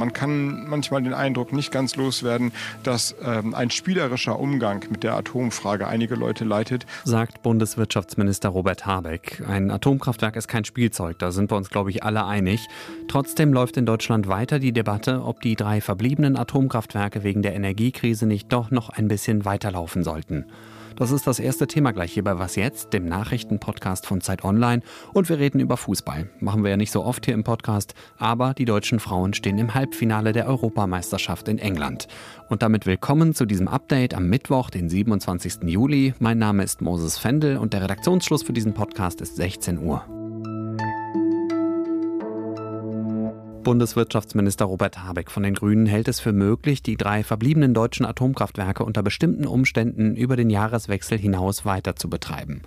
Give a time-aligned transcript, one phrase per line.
[0.00, 5.14] Man kann manchmal den Eindruck nicht ganz loswerden, dass ähm, ein spielerischer Umgang mit der
[5.14, 6.86] Atomfrage einige Leute leitet.
[7.04, 9.42] Sagt Bundeswirtschaftsminister Robert Habeck.
[9.46, 12.66] Ein Atomkraftwerk ist kein Spielzeug, da sind wir uns, glaube ich, alle einig.
[13.08, 18.24] Trotzdem läuft in Deutschland weiter die Debatte, ob die drei verbliebenen Atomkraftwerke wegen der Energiekrise
[18.24, 20.46] nicht doch noch ein bisschen weiterlaufen sollten.
[21.00, 24.82] Das ist das erste Thema gleich hier bei Was jetzt, dem Nachrichtenpodcast von Zeit Online.
[25.14, 26.28] Und wir reden über Fußball.
[26.40, 29.72] Machen wir ja nicht so oft hier im Podcast, aber die deutschen Frauen stehen im
[29.72, 32.06] Halbfinale der Europameisterschaft in England.
[32.50, 35.62] Und damit willkommen zu diesem Update am Mittwoch, den 27.
[35.62, 36.12] Juli.
[36.18, 40.19] Mein Name ist Moses Fendel und der Redaktionsschluss für diesen Podcast ist 16 Uhr.
[43.62, 48.84] Bundeswirtschaftsminister Robert Habeck von den Grünen hält es für möglich, die drei verbliebenen deutschen Atomkraftwerke
[48.84, 52.62] unter bestimmten Umständen über den Jahreswechsel hinaus weiter zu betreiben.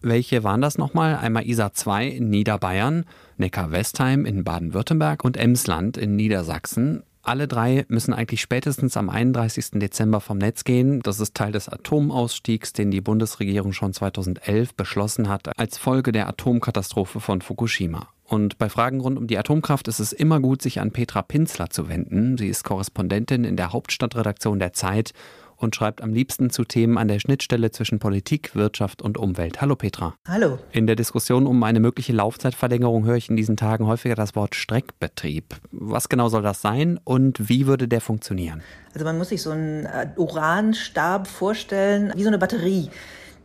[0.00, 1.16] Welche waren das nochmal?
[1.16, 3.04] Einmal ISA 2 in Niederbayern,
[3.36, 7.02] Neckar-Westheim in Baden-Württemberg und Emsland in Niedersachsen.
[7.22, 9.72] Alle drei müssen eigentlich spätestens am 31.
[9.72, 11.00] Dezember vom Netz gehen.
[11.02, 16.28] Das ist Teil des Atomausstiegs, den die Bundesregierung schon 2011 beschlossen hat, als Folge der
[16.28, 18.08] Atomkatastrophe von Fukushima.
[18.28, 21.70] Und bei Fragen rund um die Atomkraft ist es immer gut, sich an Petra Pinzler
[21.70, 22.36] zu wenden.
[22.36, 25.12] Sie ist Korrespondentin in der Hauptstadtredaktion der Zeit
[25.56, 29.62] und schreibt am liebsten zu Themen an der Schnittstelle zwischen Politik, Wirtschaft und Umwelt.
[29.62, 30.14] Hallo Petra.
[30.28, 30.58] Hallo.
[30.72, 34.54] In der Diskussion um eine mögliche Laufzeitverlängerung höre ich in diesen Tagen häufiger das Wort
[34.54, 35.56] Streckbetrieb.
[35.72, 38.62] Was genau soll das sein und wie würde der funktionieren?
[38.92, 42.90] Also man muss sich so einen äh, Uranstab vorstellen, wie so eine Batterie.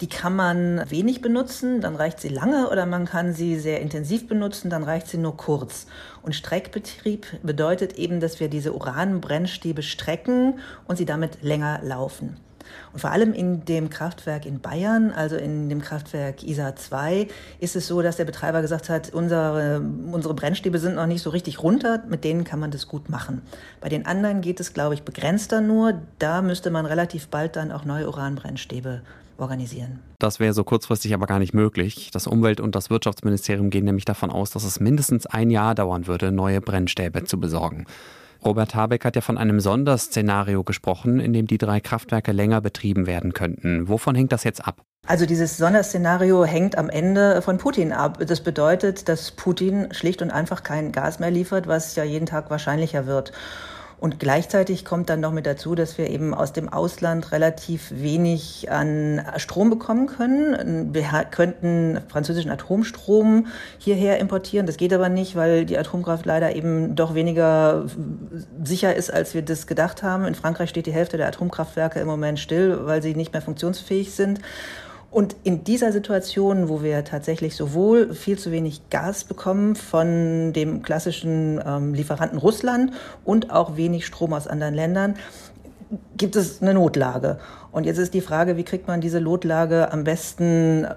[0.04, 4.28] Die kann man wenig benutzen, dann reicht sie lange, oder man kann sie sehr intensiv
[4.28, 5.88] benutzen, dann reicht sie nur kurz.
[6.24, 10.60] Und Streckbetrieb bedeutet eben, dass wir diese Uranbrennstäbe strecken
[10.90, 12.36] und sie damit länger laufen.
[12.92, 17.30] Und vor allem in dem Kraftwerk in Bayern, also in dem Kraftwerk ISA 2,
[17.62, 19.82] ist es so, dass der Betreiber gesagt hat, unsere,
[20.12, 23.42] unsere Brennstäbe sind noch nicht so richtig runter, mit denen kann man das gut machen.
[23.80, 25.94] Bei den anderen geht es, glaube ich, begrenzter nur.
[26.20, 29.02] Da müsste man relativ bald dann auch neue Uranbrennstäbe
[29.38, 30.00] organisieren.
[30.20, 32.12] Das wäre so kurzfristig aber gar nicht möglich.
[32.12, 36.08] Das Umwelt- und das Wirtschaftsministerium gehen nämlich davon aus, dass es mindestens ein Jahr dauern
[36.08, 37.86] würde, neue Brennstäbe zu besorgen.
[38.46, 43.08] Robert Habeck hat ja von einem Sonderszenario gesprochen, in dem die drei Kraftwerke länger betrieben
[43.08, 43.88] werden könnten.
[43.88, 44.82] Wovon hängt das jetzt ab?
[45.06, 48.20] Also dieses Sonderszenario hängt am Ende von Putin ab.
[48.26, 52.50] Das bedeutet, dass Putin schlicht und einfach kein Gas mehr liefert, was ja jeden Tag
[52.50, 53.32] wahrscheinlicher wird.
[54.04, 58.70] Und gleichzeitig kommt dann noch mit dazu, dass wir eben aus dem Ausland relativ wenig
[58.70, 60.94] an Strom bekommen können.
[60.94, 63.48] Wir könnten französischen Atomstrom
[63.78, 64.68] hierher importieren.
[64.68, 67.86] Das geht aber nicht, weil die Atomkraft leider eben doch weniger
[68.62, 70.26] sicher ist, als wir das gedacht haben.
[70.26, 74.14] In Frankreich steht die Hälfte der Atomkraftwerke im Moment still, weil sie nicht mehr funktionsfähig
[74.14, 74.42] sind.
[75.14, 80.82] Und in dieser Situation, wo wir tatsächlich sowohl viel zu wenig Gas bekommen von dem
[80.82, 85.14] klassischen ähm, Lieferanten Russland und auch wenig Strom aus anderen Ländern,
[86.18, 87.38] gibt es eine Notlage.
[87.72, 90.96] Und jetzt ist die Frage, wie kriegt man diese Notlage am besten äh,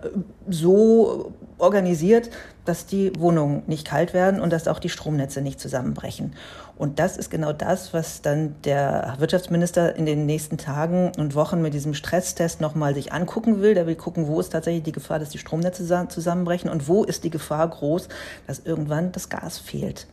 [0.49, 2.31] so organisiert,
[2.65, 6.35] dass die Wohnungen nicht kalt werden und dass auch die Stromnetze nicht zusammenbrechen.
[6.77, 11.63] Und das ist genau das, was dann der Wirtschaftsminister in den nächsten Tagen und Wochen
[11.63, 13.75] mit diesem Stresstest nochmal sich angucken will.
[13.75, 17.25] Der will gucken, wo ist tatsächlich die Gefahr, dass die Stromnetze zusammenbrechen und wo ist
[17.25, 18.09] die Gefahr groß,
[18.47, 20.07] dass irgendwann das Gas fehlt.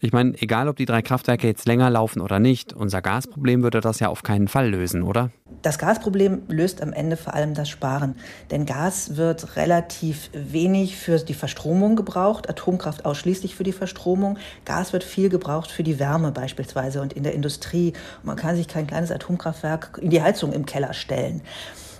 [0.00, 3.80] Ich meine, egal ob die drei Kraftwerke jetzt länger laufen oder nicht, unser Gasproblem würde
[3.80, 5.30] das ja auf keinen Fall lösen, oder?
[5.62, 8.14] Das Gasproblem löst am Ende vor allem das Sparen.
[8.52, 14.38] Denn Gas wird relativ wenig für die Verstromung gebraucht, Atomkraft ausschließlich für die Verstromung.
[14.64, 17.92] Gas wird viel gebraucht für die Wärme beispielsweise und in der Industrie.
[18.22, 21.40] Man kann sich kein kleines Atomkraftwerk in die Heizung im Keller stellen.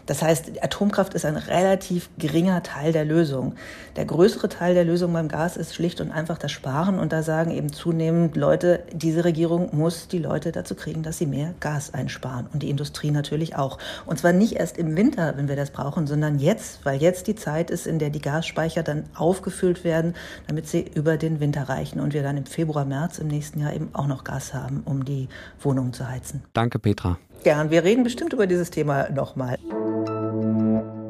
[0.09, 3.55] Das heißt, Atomkraft ist ein relativ geringer Teil der Lösung.
[3.97, 6.99] Der größere Teil der Lösung beim Gas ist schlicht und einfach das Sparen.
[6.99, 11.27] Und da sagen eben zunehmend Leute, diese Regierung muss die Leute dazu kriegen, dass sie
[11.27, 12.47] mehr Gas einsparen.
[12.55, 13.77] Und die Industrie natürlich auch.
[14.07, 17.35] Und zwar nicht erst im Winter, wenn wir das brauchen, sondern jetzt, weil jetzt die
[17.35, 20.15] Zeit ist, in der die Gasspeicher dann aufgefüllt werden,
[20.47, 23.75] damit sie über den Winter reichen und wir dann im Februar, März im nächsten Jahr
[23.75, 25.29] eben auch noch Gas haben, um die
[25.61, 26.45] Wohnungen zu heizen.
[26.55, 27.19] Danke, Petra.
[27.45, 29.59] Gern, wir reden bestimmt über dieses Thema nochmal.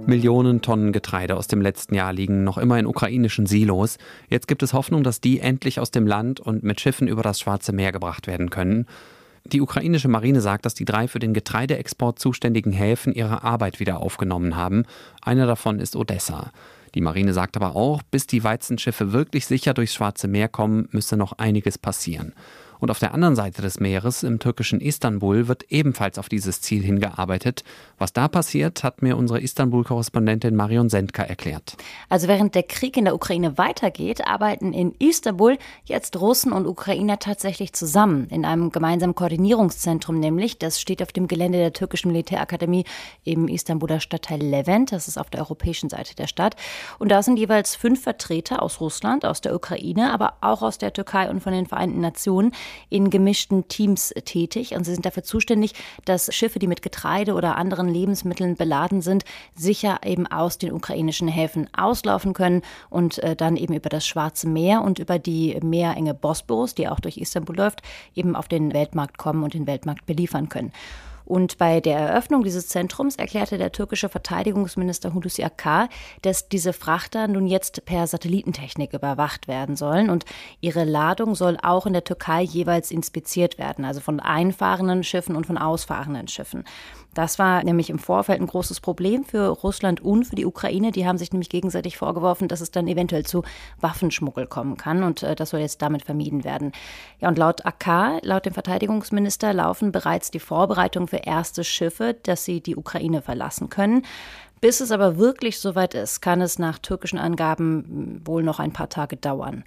[0.06, 3.98] Millionen Tonnen Getreide aus dem letzten Jahr liegen noch immer in ukrainischen Silos.
[4.28, 7.40] Jetzt gibt es Hoffnung, dass die endlich aus dem Land und mit Schiffen über das
[7.40, 8.86] Schwarze Meer gebracht werden können.
[9.44, 14.00] Die ukrainische Marine sagt, dass die drei für den Getreideexport zuständigen Häfen ihre Arbeit wieder
[14.00, 14.84] aufgenommen haben.
[15.22, 16.52] Einer davon ist Odessa.
[16.94, 21.16] Die Marine sagt aber auch, bis die Weizenschiffe wirklich sicher durchs Schwarze Meer kommen, müsse
[21.16, 22.32] noch einiges passieren.
[22.80, 26.82] Und auf der anderen Seite des Meeres, im türkischen Istanbul, wird ebenfalls auf dieses Ziel
[26.82, 27.64] hingearbeitet.
[27.98, 31.76] Was da passiert, hat mir unsere Istanbul-Korrespondentin Marion Sendka erklärt.
[32.08, 37.19] Also während der Krieg in der Ukraine weitergeht, arbeiten in Istanbul jetzt Russen und Ukrainer
[37.19, 42.84] tatsächlich zusammen in einem gemeinsamen Koordinierungszentrum, nämlich das steht auf dem Gelände der türkischen Militärakademie
[43.25, 44.92] im Istanbuler Stadtteil Levent.
[44.92, 46.56] Das ist auf der europäischen Seite der Stadt.
[46.98, 50.92] Und da sind jeweils fünf Vertreter aus Russland, aus der Ukraine, aber auch aus der
[50.92, 52.52] Türkei und von den Vereinten Nationen
[52.88, 55.74] in gemischten Teams tätig und sie sind dafür zuständig,
[56.04, 59.24] dass Schiffe, die mit Getreide oder anderen Lebensmitteln beladen sind,
[59.54, 64.48] sicher eben aus den ukrainischen Häfen auslaufen können und äh, dann eben über das Schwarze
[64.48, 67.82] Meer und über die Meerenge Bosporus, die auch durch Istanbul läuft,
[68.14, 70.72] eben auf den Weltmarkt kommen und den Weltmarkt beliefern können.
[71.28, 75.90] Und bei der Eröffnung dieses Zentrums erklärte der türkische Verteidigungsminister Hulusi Akar,
[76.22, 80.25] dass diese Frachter nun jetzt per Satellitentechnik überwacht werden sollen und
[80.62, 85.44] ihre Ladung soll auch in der Türkei jeweils inspiziert werden, also von einfahrenden Schiffen und
[85.44, 86.64] von ausfahrenden Schiffen.
[87.18, 90.92] Das war nämlich im Vorfeld ein großes Problem für Russland und für die Ukraine.
[90.92, 93.42] Die haben sich nämlich gegenseitig vorgeworfen, dass es dann eventuell zu
[93.80, 95.02] Waffenschmuggel kommen kann.
[95.02, 96.70] Und äh, das soll jetzt damit vermieden werden.
[97.18, 102.44] Ja, und laut AK, laut dem Verteidigungsminister, laufen bereits die Vorbereitungen für erste Schiffe, dass
[102.44, 104.02] sie die Ukraine verlassen können.
[104.60, 108.90] Bis es aber wirklich soweit ist, kann es nach türkischen Angaben wohl noch ein paar
[108.90, 109.64] Tage dauern.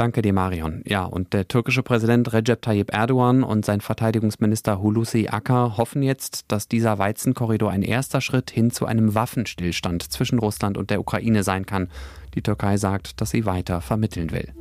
[0.00, 0.82] Danke dir, Marion.
[0.86, 6.50] Ja, und der türkische Präsident Recep Tayyip Erdogan und sein Verteidigungsminister Hulusi Akar hoffen jetzt,
[6.50, 11.42] dass dieser Weizenkorridor ein erster Schritt hin zu einem Waffenstillstand zwischen Russland und der Ukraine
[11.42, 11.90] sein kann.
[12.34, 14.54] Die Türkei sagt, dass sie weiter vermitteln will.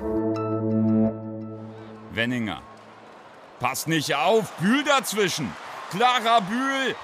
[2.13, 2.62] Wenninger.
[3.62, 5.47] Pass nicht auf, Bühl dazwischen.
[5.91, 6.95] Clara Bühl.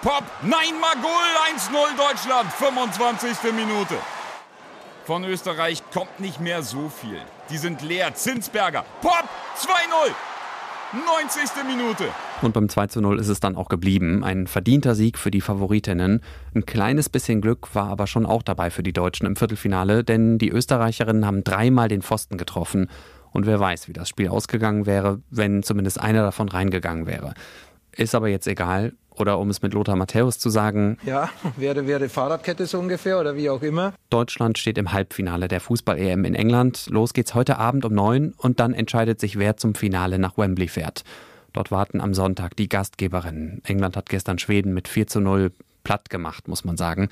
[0.00, 0.24] Pop.
[0.40, 1.10] Nein, Magul.
[1.54, 2.50] 1-0 Deutschland.
[2.54, 3.52] 25.
[3.52, 3.96] Minute.
[5.04, 7.18] Von Österreich kommt nicht mehr so viel.
[7.50, 8.14] Die sind leer.
[8.14, 8.84] Zinsberger.
[9.00, 9.28] Pop!
[9.58, 10.12] 2-0!
[10.92, 11.64] 90.
[11.66, 12.04] Minute.
[12.40, 14.22] Und beim 2 0 ist es dann auch geblieben.
[14.22, 16.20] Ein verdienter Sieg für die Favoritinnen.
[16.54, 20.38] Ein kleines bisschen Glück war aber schon auch dabei für die Deutschen im Viertelfinale, denn
[20.38, 22.88] die Österreicherinnen haben dreimal den Pfosten getroffen.
[23.32, 27.34] Und wer weiß, wie das Spiel ausgegangen wäre, wenn zumindest einer davon reingegangen wäre.
[27.90, 28.92] Ist aber jetzt egal.
[29.16, 30.98] Oder um es mit Lothar Matthäus zu sagen.
[31.04, 33.92] Ja, wäre, wäre Fahrradkette so ungefähr oder wie auch immer.
[34.10, 36.86] Deutschland steht im Halbfinale der Fußball-EM in England.
[36.90, 40.68] Los geht's heute Abend um neun und dann entscheidet sich, wer zum Finale nach Wembley
[40.68, 41.04] fährt.
[41.52, 43.60] Dort warten am Sonntag die Gastgeberinnen.
[43.64, 45.52] England hat gestern Schweden mit 4 zu 0
[45.84, 47.08] platt gemacht, muss man sagen.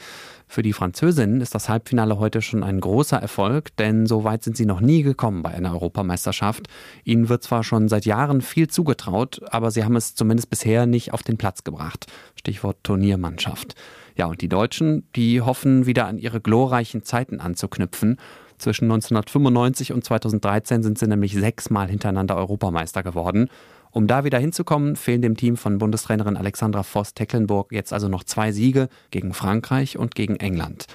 [0.47, 4.57] Für die Französinnen ist das Halbfinale heute schon ein großer Erfolg, denn so weit sind
[4.57, 6.69] sie noch nie gekommen bei einer Europameisterschaft.
[7.05, 11.13] Ihnen wird zwar schon seit Jahren viel zugetraut, aber sie haben es zumindest bisher nicht
[11.13, 12.07] auf den Platz gebracht.
[12.35, 13.75] Stichwort Turniermannschaft.
[14.17, 18.19] Ja, und die Deutschen, die hoffen wieder an ihre glorreichen Zeiten anzuknüpfen.
[18.59, 23.49] Zwischen 1995 und 2013 sind sie nämlich sechsmal hintereinander Europameister geworden.
[23.93, 28.53] Um da wieder hinzukommen, fehlen dem Team von Bundestrainerin Alexandra Voss-Tecklenburg jetzt also noch zwei
[28.53, 30.87] Siege gegen Frankreich und gegen England.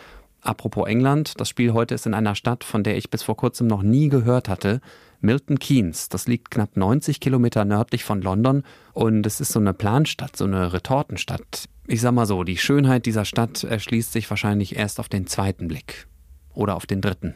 [0.42, 3.68] Apropos England, das Spiel heute ist in einer Stadt, von der ich bis vor kurzem
[3.68, 4.80] noch nie gehört hatte.
[5.19, 8.63] Milton Keynes, das liegt knapp 90 Kilometer nördlich von London
[8.94, 11.65] und es ist so eine Planstadt, so eine Retortenstadt.
[11.88, 15.68] Ich sag mal so, die Schönheit dieser Stadt erschließt sich wahrscheinlich erst auf den zweiten
[15.68, 16.07] Blick.
[16.53, 17.36] Oder auf den dritten.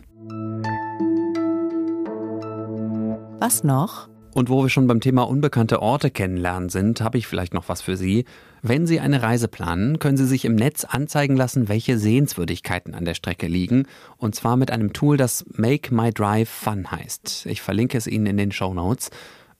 [3.40, 4.08] Was noch?
[4.40, 7.82] Und wo wir schon beim Thema unbekannte Orte kennenlernen sind, habe ich vielleicht noch was
[7.82, 8.24] für Sie.
[8.62, 13.04] Wenn Sie eine Reise planen, können Sie sich im Netz anzeigen lassen, welche Sehenswürdigkeiten an
[13.04, 13.86] der Strecke liegen.
[14.16, 17.48] Und zwar mit einem Tool, das Make My Drive Fun heißt.
[17.48, 19.10] Ich verlinke es Ihnen in den Show Notes.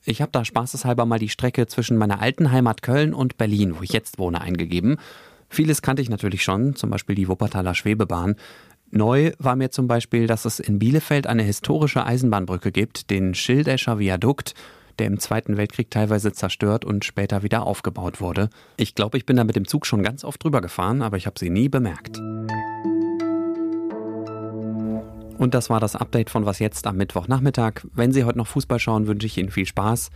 [0.06, 3.82] Ich habe da spaßeshalber mal die Strecke zwischen meiner alten Heimat Köln und Berlin, wo
[3.82, 4.96] ich jetzt wohne, eingegeben.
[5.50, 8.34] Vieles kannte ich natürlich schon, zum Beispiel die Wuppertaler Schwebebahn.
[8.92, 14.00] Neu war mir zum Beispiel, dass es in Bielefeld eine historische Eisenbahnbrücke gibt, den Schildescher
[14.00, 14.54] Viadukt,
[15.00, 18.50] der im Zweiten Weltkrieg teilweise zerstört und später wieder aufgebaut wurde.
[18.76, 21.26] Ich glaube, ich bin da mit dem Zug schon ganz oft drüber gefahren, aber ich
[21.26, 22.18] habe sie nie bemerkt.
[25.38, 27.86] Und das war das Update von Was jetzt am Mittwochnachmittag.
[27.94, 30.10] Wenn Sie heute noch Fußball schauen, wünsche ich Ihnen viel Spaß.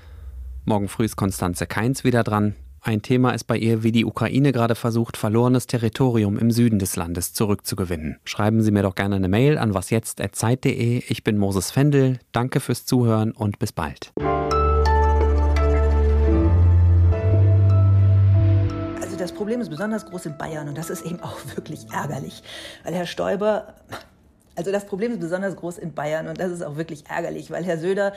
[0.66, 2.54] Morgen früh ist Konstanze Keins wieder dran.
[2.82, 6.96] Ein Thema ist bei ihr, wie die Ukraine gerade versucht, verlorenes Territorium im Süden des
[6.96, 8.18] Landes zurückzugewinnen.
[8.24, 11.04] Schreiben Sie mir doch gerne eine Mail an wasjetzt.zeit.de.
[11.08, 12.18] Ich bin Moses Fendel.
[12.32, 14.12] Danke fürs Zuhören und bis bald.
[19.24, 22.42] Das Problem ist besonders groß in Bayern und das ist eben auch wirklich ärgerlich,
[22.84, 23.74] weil Herr Stoiber
[24.56, 27.64] also das Problem ist besonders groß in Bayern und das ist auch wirklich ärgerlich, weil
[27.64, 28.12] Herr Söder